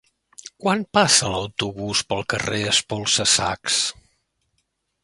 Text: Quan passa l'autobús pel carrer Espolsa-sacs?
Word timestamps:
Quan 0.63 0.79
passa 0.97 1.29
l'autobús 1.33 2.01
pel 2.13 2.27
carrer 2.35 2.59
Espolsa-sacs? 2.73 3.81